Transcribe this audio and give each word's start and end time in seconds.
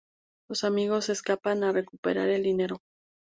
Los 0.49 0.63
amigos 0.63 1.09
escapan 1.09 1.63
a 1.63 1.71
recuperar 1.71 2.27
el 2.27 2.41
dinero. 2.41 2.81